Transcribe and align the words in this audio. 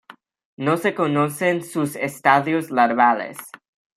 No 0.57 0.77
se 0.77 0.95
conocen 0.95 1.63
sus 1.63 1.95
estadios 1.95 2.71
larvales. 2.71 3.37